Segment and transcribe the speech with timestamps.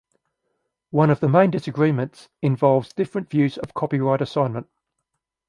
[0.89, 4.67] One of the main disagreements involves different views of copyright assignment.